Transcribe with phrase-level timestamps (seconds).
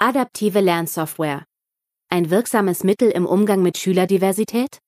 [0.00, 1.44] Adaptive Lernsoftware.
[2.08, 4.78] Ein wirksames Mittel im Umgang mit Schülerdiversität?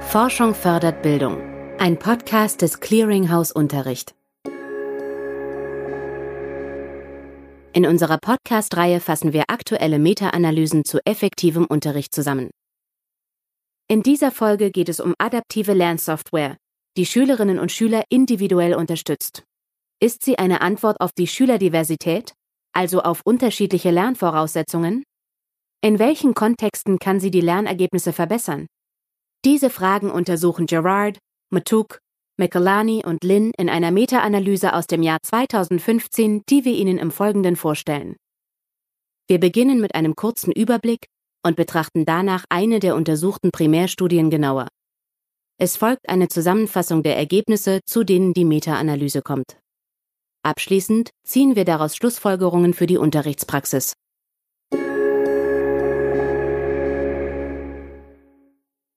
[0.00, 1.40] Forschung fördert Bildung.
[1.80, 4.14] Ein Podcast des Clearinghouse Unterricht.
[7.72, 12.48] In unserer Podcast-Reihe fassen wir aktuelle Meta-Analysen zu effektivem Unterricht zusammen.
[13.88, 16.56] In dieser Folge geht es um adaptive Lernsoftware,
[16.96, 19.42] die Schülerinnen und Schüler individuell unterstützt.
[20.00, 22.34] Ist sie eine Antwort auf die Schülerdiversität,
[22.72, 25.04] also auf unterschiedliche Lernvoraussetzungen?
[25.82, 28.66] In welchen Kontexten kann sie die Lernergebnisse verbessern?
[29.44, 31.18] Diese Fragen untersuchen Gerard,
[31.50, 32.00] Matuk,
[32.36, 37.56] McElani und Lin in einer Meta-Analyse aus dem Jahr 2015, die wir Ihnen im Folgenden
[37.56, 38.16] vorstellen.
[39.28, 41.06] Wir beginnen mit einem kurzen Überblick
[41.44, 44.68] und betrachten danach eine der untersuchten Primärstudien genauer.
[45.60, 49.58] Es folgt eine Zusammenfassung der Ergebnisse, zu denen die Meta-Analyse kommt.
[50.48, 53.92] Abschließend ziehen wir daraus Schlussfolgerungen für die Unterrichtspraxis.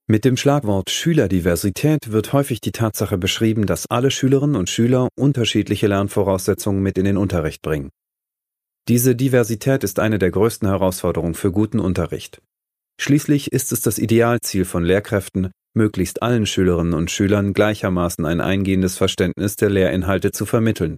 [0.08, 5.88] Mit dem Schlagwort Schülerdiversität wird häufig die Tatsache beschrieben, dass alle Schülerinnen und Schüler unterschiedliche
[5.88, 7.90] Lernvoraussetzungen mit in den Unterricht bringen.
[8.88, 12.42] Diese Diversität ist eine der größten Herausforderungen für guten Unterricht.
[12.98, 18.98] Schließlich ist es das Idealziel von Lehrkräften, möglichst allen Schülerinnen und Schülern gleichermaßen ein eingehendes
[18.98, 20.96] Verständnis der Lehrinhalte zu vermitteln.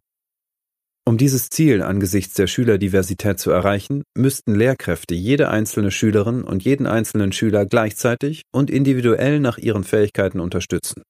[1.05, 6.87] Um dieses Ziel angesichts der Schülerdiversität zu erreichen, müssten Lehrkräfte jede einzelne Schülerin und jeden
[6.87, 11.03] einzelnen Schüler gleichzeitig und individuell nach ihren Fähigkeiten unterstützen.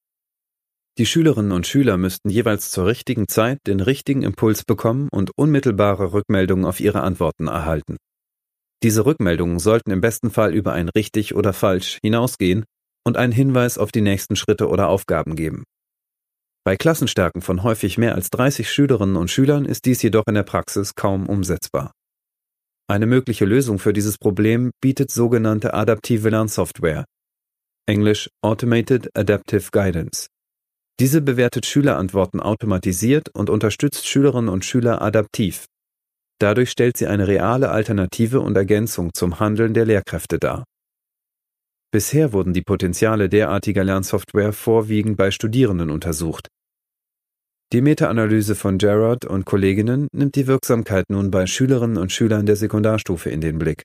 [0.98, 6.12] Die Schülerinnen und Schüler müssten jeweils zur richtigen Zeit den richtigen Impuls bekommen und unmittelbare
[6.12, 7.98] Rückmeldungen auf ihre Antworten erhalten.
[8.84, 12.66] Diese Rückmeldungen sollten im besten Fall über ein richtig oder falsch hinausgehen
[13.06, 15.64] und einen Hinweis auf die nächsten Schritte oder Aufgaben geben.
[16.66, 20.44] Bei Klassenstärken von häufig mehr als 30 Schülerinnen und Schülern ist dies jedoch in der
[20.44, 21.92] Praxis kaum umsetzbar.
[22.88, 27.04] Eine mögliche Lösung für dieses Problem bietet sogenannte adaptive Lernsoftware,
[27.86, 30.28] englisch Automated Adaptive Guidance.
[31.00, 35.66] Diese bewertet Schülerantworten automatisiert und unterstützt Schülerinnen und Schüler adaptiv.
[36.40, 40.64] Dadurch stellt sie eine reale Alternative und Ergänzung zum Handeln der Lehrkräfte dar.
[41.94, 46.48] Bisher wurden die Potenziale derartiger Lernsoftware vorwiegend bei Studierenden untersucht.
[47.72, 52.56] Die Meta-Analyse von Gerard und Kolleginnen nimmt die Wirksamkeit nun bei Schülerinnen und Schülern der
[52.56, 53.84] Sekundarstufe in den Blick.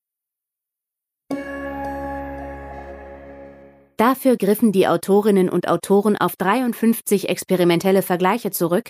[3.98, 8.88] Dafür griffen die Autorinnen und Autoren auf 53 experimentelle Vergleiche zurück,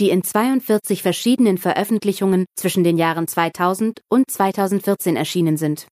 [0.00, 5.86] die in 42 verschiedenen Veröffentlichungen zwischen den Jahren 2000 und 2014 erschienen sind.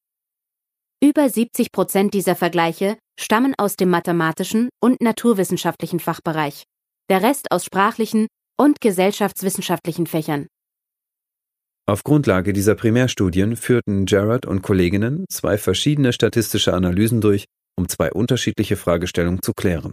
[1.05, 6.65] Über 70 Prozent dieser Vergleiche stammen aus dem mathematischen und naturwissenschaftlichen Fachbereich,
[7.11, 8.27] der Rest aus sprachlichen
[8.59, 10.47] und gesellschaftswissenschaftlichen Fächern.
[11.87, 17.45] Auf Grundlage dieser Primärstudien führten Jarrett und Kolleginnen zwei verschiedene statistische Analysen durch,
[17.77, 19.93] um zwei unterschiedliche Fragestellungen zu klären.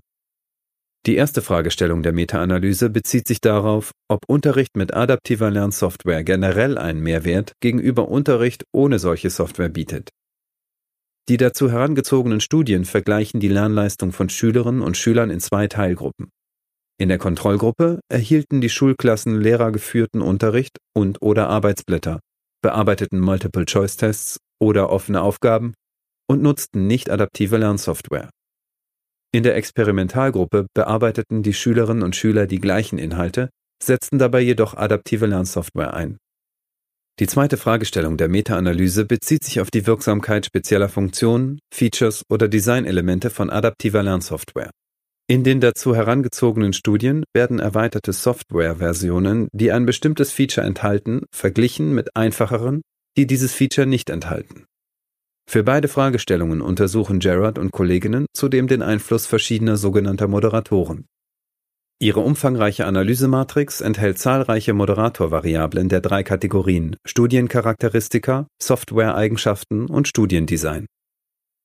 [1.06, 7.02] Die erste Fragestellung der Meta-Analyse bezieht sich darauf, ob Unterricht mit adaptiver Lernsoftware generell einen
[7.02, 10.08] Mehrwert gegenüber Unterricht ohne solche Software bietet.
[11.32, 16.30] Die dazu herangezogenen Studien vergleichen die Lernleistung von Schülerinnen und Schülern in zwei Teilgruppen.
[17.00, 22.20] In der Kontrollgruppe erhielten die Schulklassen lehrergeführten Unterricht und/oder Arbeitsblätter,
[22.62, 25.74] bearbeiteten Multiple-Choice-Tests oder offene Aufgaben
[26.30, 28.30] und nutzten nicht adaptive Lernsoftware.
[29.34, 35.28] In der Experimentalgruppe bearbeiteten die Schülerinnen und Schüler die gleichen Inhalte, setzten dabei jedoch adaptive
[35.28, 36.18] Lernsoftware ein.
[37.20, 43.30] Die zweite Fragestellung der Meta-Analyse bezieht sich auf die Wirksamkeit spezieller Funktionen, Features oder Designelemente
[43.30, 44.72] von adaptiver Lernsoftware.
[45.28, 52.16] In den dazu herangezogenen Studien werden erweiterte Software-Versionen, die ein bestimmtes Feature enthalten, verglichen mit
[52.16, 52.82] einfacheren,
[53.18, 54.66] die dieses Feature nicht enthalten.
[55.50, 61.06] Für beide Fragestellungen untersuchen Gerard und Kolleginnen zudem den Einfluss verschiedener sogenannter Moderatoren.
[62.02, 70.88] Ihre umfangreiche Analysematrix enthält zahlreiche Moderatorvariablen der drei Kategorien Studiencharakteristika, Softwareeigenschaften und Studiendesign.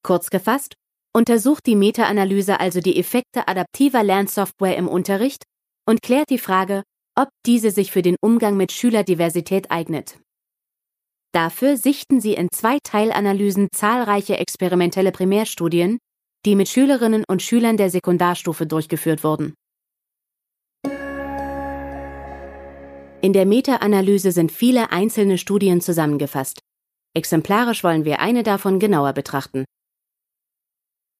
[0.02, 0.74] Kurz gefasst,
[1.14, 5.42] untersucht die Meta-Analyse also die Effekte adaptiver Lernsoftware im Unterricht
[5.88, 6.82] und klärt die Frage,
[7.18, 10.18] ob diese sich für den Umgang mit Schülerdiversität eignet.
[11.32, 15.96] Dafür sichten sie in zwei Teilanalysen zahlreiche experimentelle Primärstudien,
[16.44, 19.54] die mit Schülerinnen und Schülern der Sekundarstufe durchgeführt wurden.
[23.26, 26.60] In der Meta-Analyse sind viele einzelne Studien zusammengefasst.
[27.12, 29.64] Exemplarisch wollen wir eine davon genauer betrachten.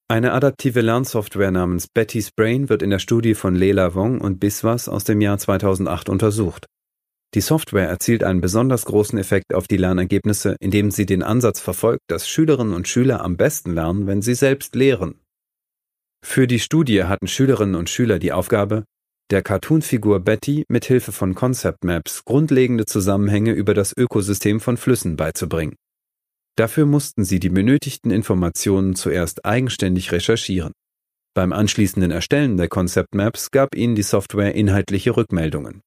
[0.06, 4.88] Eine adaptive Lernsoftware namens Betty's Brain wird in der Studie von Lela Wong und Biswas
[4.88, 6.66] aus dem Jahr 2008 untersucht.
[7.34, 12.02] Die Software erzielt einen besonders großen Effekt auf die Lernergebnisse, indem sie den Ansatz verfolgt,
[12.06, 15.18] dass Schülerinnen und Schüler am besten lernen, wenn sie selbst lehren.
[16.24, 18.84] Für die Studie hatten Schülerinnen und Schüler die Aufgabe,
[19.30, 25.16] der Cartoonfigur Betty mit Hilfe von Concept Maps grundlegende Zusammenhänge über das Ökosystem von Flüssen
[25.16, 25.74] beizubringen.
[26.56, 30.72] Dafür mussten sie die benötigten Informationen zuerst eigenständig recherchieren.
[31.34, 35.82] Beim anschließenden Erstellen der Concept Maps gab ihnen die Software inhaltliche Rückmeldungen.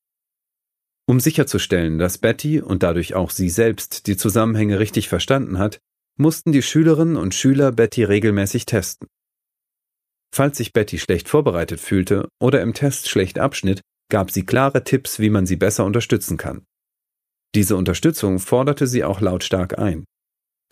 [1.07, 5.79] Um sicherzustellen, dass Betty und dadurch auch sie selbst die Zusammenhänge richtig verstanden hat,
[6.17, 9.07] mussten die Schülerinnen und Schüler Betty regelmäßig testen.
[10.33, 15.19] Falls sich Betty schlecht vorbereitet fühlte oder im Test schlecht abschnitt, gab sie klare Tipps,
[15.19, 16.65] wie man sie besser unterstützen kann.
[17.55, 20.05] Diese Unterstützung forderte sie auch lautstark ein.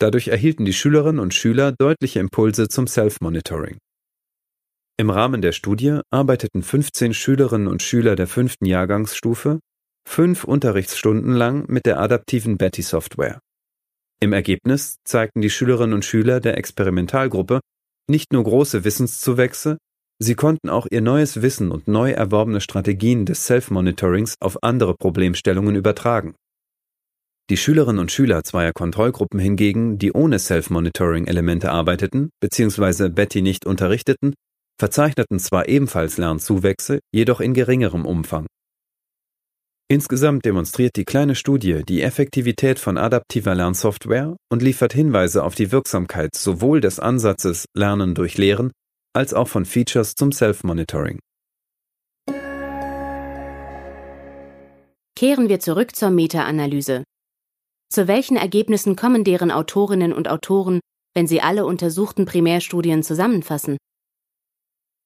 [0.00, 3.78] Dadurch erhielten die Schülerinnen und Schüler deutliche Impulse zum Self-Monitoring.
[4.96, 9.60] Im Rahmen der Studie arbeiteten 15 Schülerinnen und Schüler der fünften Jahrgangsstufe
[10.08, 13.40] fünf Unterrichtsstunden lang mit der adaptiven Betty-Software.
[14.20, 17.60] Im Ergebnis zeigten die Schülerinnen und Schüler der Experimentalgruppe
[18.08, 19.78] nicht nur große Wissenszuwächse,
[20.18, 25.76] sie konnten auch ihr neues Wissen und neu erworbene Strategien des Self-Monitorings auf andere Problemstellungen
[25.76, 26.34] übertragen.
[27.50, 33.08] Die Schülerinnen und Schüler zweier Kontrollgruppen hingegen, die ohne Self-Monitoring-Elemente arbeiteten bzw.
[33.08, 34.34] Betty nicht unterrichteten,
[34.78, 38.46] verzeichneten zwar ebenfalls Lernzuwächse, jedoch in geringerem Umfang.
[39.90, 45.72] Insgesamt demonstriert die kleine Studie die Effektivität von adaptiver Lernsoftware und liefert Hinweise auf die
[45.72, 48.70] Wirksamkeit sowohl des Ansatzes Lernen durch Lehren
[49.16, 51.18] als auch von Features zum Self-Monitoring.
[55.16, 57.04] Kehren wir zurück zur Meta-Analyse.
[57.90, 60.80] Zu welchen Ergebnissen kommen deren Autorinnen und Autoren,
[61.14, 63.78] wenn sie alle untersuchten Primärstudien zusammenfassen?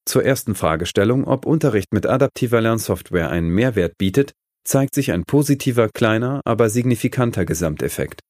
[0.04, 4.32] Zur ersten Fragestellung, ob Unterricht mit adaptiver Lernsoftware einen Mehrwert bietet,
[4.64, 8.20] zeigt sich ein positiver, kleiner, aber signifikanter Gesamteffekt.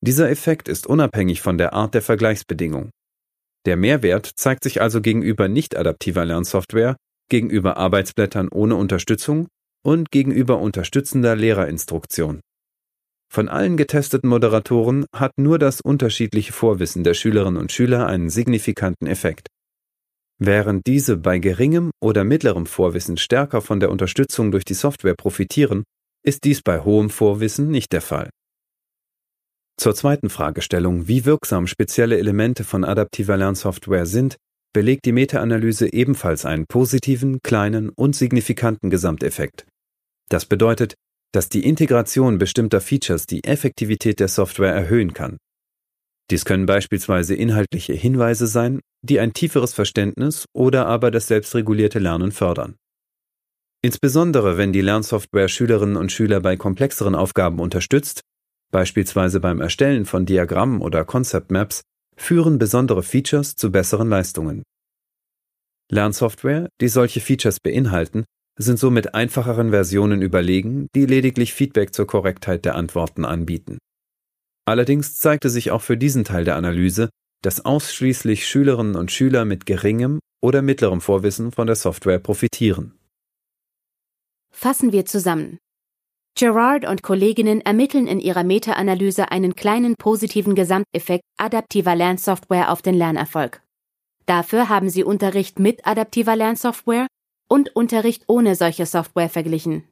[0.00, 2.90] Dieser Effekt ist unabhängig von der Art der Vergleichsbedingung.
[3.66, 6.96] Der Mehrwert zeigt sich also gegenüber nicht adaptiver Lernsoftware,
[7.28, 9.48] gegenüber Arbeitsblättern ohne Unterstützung
[9.84, 12.40] und gegenüber unterstützender Lehrerinstruktion.
[13.28, 19.06] Von allen getesteten Moderatoren hat nur das unterschiedliche Vorwissen der Schülerinnen und Schüler einen signifikanten
[19.08, 19.48] Effekt.
[20.38, 25.84] Während diese bei geringem oder mittlerem Vorwissen stärker von der Unterstützung durch die Software profitieren,
[26.24, 28.28] ist dies bei hohem Vorwissen nicht der Fall.
[29.78, 34.36] Zur zweiten Fragestellung, wie wirksam spezielle Elemente von adaptiver Lernsoftware sind,
[34.74, 39.66] belegt die Meta-Analyse ebenfalls einen positiven, kleinen und signifikanten Gesamteffekt.
[40.28, 40.94] Das bedeutet,
[41.32, 45.38] dass die Integration bestimmter Features die Effektivität der Software erhöhen kann.
[46.30, 52.32] Dies können beispielsweise inhaltliche Hinweise sein, die ein tieferes Verständnis oder aber das selbstregulierte Lernen
[52.32, 52.76] fördern.
[53.82, 58.20] Insbesondere wenn die Lernsoftware Schülerinnen und Schüler bei komplexeren Aufgaben unterstützt,
[58.72, 61.82] beispielsweise beim Erstellen von Diagrammen oder Concept Maps,
[62.16, 64.62] führen besondere Features zu besseren Leistungen.
[65.90, 68.24] Lernsoftware, die solche Features beinhalten,
[68.58, 73.78] sind somit einfacheren Versionen überlegen, die lediglich Feedback zur Korrektheit der Antworten anbieten.
[74.66, 77.10] Allerdings zeigte sich auch für diesen Teil der Analyse,
[77.42, 82.98] dass ausschließlich Schülerinnen und Schüler mit geringem oder mittlerem Vorwissen von der Software profitieren.
[84.50, 85.58] Fassen wir zusammen.
[86.38, 92.94] Gerard und Kolleginnen ermitteln in ihrer Meta-Analyse einen kleinen positiven Gesamteffekt adaptiver Lernsoftware auf den
[92.94, 93.62] Lernerfolg.
[94.26, 97.06] Dafür haben sie Unterricht mit adaptiver Lernsoftware
[97.48, 99.88] und Unterricht ohne solche Software verglichen.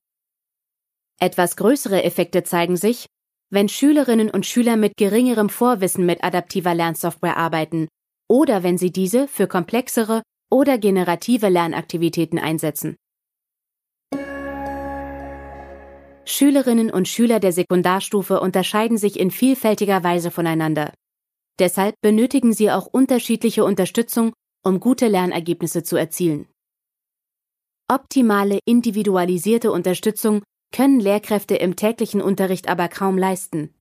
[1.20, 3.06] Etwas größere Effekte zeigen sich,
[3.54, 7.86] wenn Schülerinnen und Schüler mit geringerem Vorwissen mit adaptiver Lernsoftware arbeiten
[8.28, 12.96] oder wenn sie diese für komplexere oder generative Lernaktivitäten einsetzen.
[16.26, 20.92] Schülerinnen und Schüler der Sekundarstufe unterscheiden sich in vielfältiger Weise voneinander.
[21.60, 24.32] Deshalb benötigen sie auch unterschiedliche Unterstützung,
[24.64, 26.48] um gute Lernergebnisse zu erzielen.
[27.88, 30.42] Optimale individualisierte Unterstützung
[30.74, 33.72] können Lehrkräfte im täglichen Unterricht aber kaum leisten.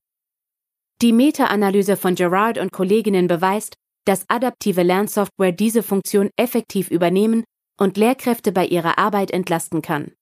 [1.02, 3.74] Die Meta-Analyse von Gerard und Kolleginnen beweist,
[4.04, 7.42] dass adaptive Lernsoftware diese Funktion effektiv übernehmen
[7.80, 10.12] und Lehrkräfte bei ihrer Arbeit entlasten kann.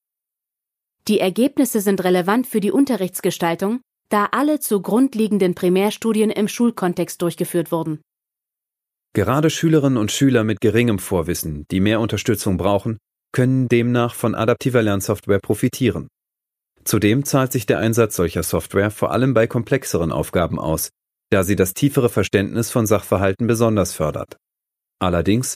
[1.07, 7.71] Die Ergebnisse sind relevant für die Unterrichtsgestaltung, da alle zu grundlegenden Primärstudien im Schulkontext durchgeführt
[7.71, 8.01] wurden.
[9.13, 12.97] Gerade Schülerinnen und Schüler mit geringem Vorwissen, die mehr Unterstützung brauchen,
[13.31, 16.07] können demnach von adaptiver Lernsoftware profitieren.
[16.85, 20.89] Zudem zahlt sich der Einsatz solcher Software vor allem bei komplexeren Aufgaben aus,
[21.31, 24.37] da sie das tiefere Verständnis von Sachverhalten besonders fördert.
[24.99, 25.55] Allerdings,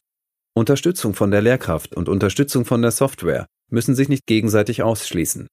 [0.55, 5.47] Unterstützung von der Lehrkraft und Unterstützung von der Software müssen sich nicht gegenseitig ausschließen.